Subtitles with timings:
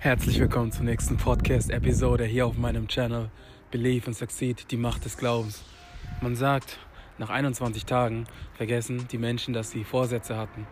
[0.00, 3.30] Herzlich willkommen zur nächsten Podcast-Episode hier auf meinem Channel
[3.72, 5.64] Believe and Succeed, die Macht des Glaubens.
[6.20, 6.78] Man sagt,
[7.18, 8.22] nach 21 Tagen
[8.54, 10.68] vergessen die Menschen, dass sie Vorsätze hatten.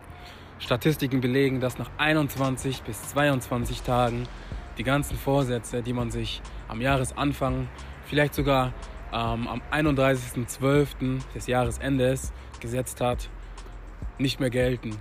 [0.59, 4.29] Statistiken belegen, dass nach 21 bis 22 Tagen
[4.77, 7.67] die ganzen Vorsätze, die man sich am Jahresanfang,
[8.05, 8.67] vielleicht sogar
[9.11, 11.19] ähm, am 31.12.
[11.35, 12.31] des Jahresendes
[12.61, 13.29] gesetzt hat,
[14.19, 14.95] nicht mehr gelten.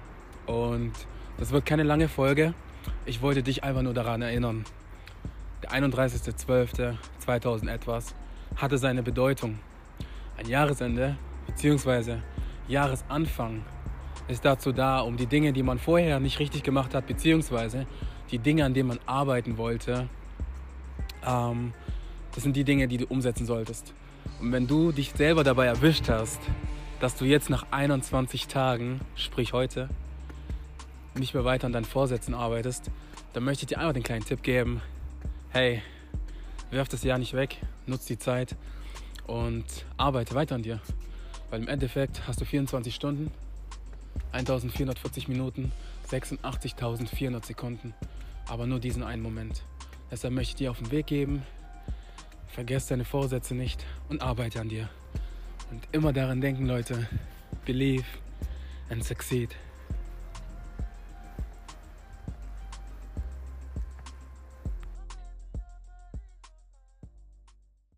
[0.46, 0.94] Und
[1.38, 2.54] das wird keine lange Folge.
[3.04, 4.64] Ich wollte dich einfach nur daran erinnern.
[5.62, 8.14] Der 31.12.2000 etwas
[8.56, 9.58] hatte seine Bedeutung.
[10.36, 12.16] Ein Jahresende bzw.
[12.68, 13.62] Jahresanfang
[14.28, 17.86] ist dazu da, um die Dinge, die man vorher nicht richtig gemacht hat, beziehungsweise
[18.30, 20.08] die Dinge, an denen man arbeiten wollte,
[21.24, 21.72] ähm,
[22.34, 23.94] das sind die Dinge, die du umsetzen solltest.
[24.40, 26.40] Und wenn du dich selber dabei erwischt hast,
[27.00, 29.88] dass du jetzt nach 21 Tagen, sprich heute,
[31.18, 32.90] nicht mehr weiter an deinen Vorsätzen arbeitest,
[33.32, 34.80] dann möchte ich dir einfach den kleinen Tipp geben.
[35.50, 35.82] Hey,
[36.70, 38.56] werf das Jahr nicht weg, nutz die Zeit
[39.26, 39.64] und
[39.96, 40.80] arbeite weiter an dir.
[41.50, 43.30] Weil im Endeffekt hast du 24 Stunden,
[44.32, 45.72] 1440 Minuten,
[46.10, 47.94] 86.400 Sekunden,
[48.48, 49.62] aber nur diesen einen Moment.
[50.10, 51.42] Deshalb möchte ich dir auf den Weg geben,
[52.48, 54.88] vergiss deine Vorsätze nicht und arbeite an dir.
[55.70, 57.08] Und immer daran denken, Leute,
[57.64, 58.04] believe
[58.88, 59.50] and succeed.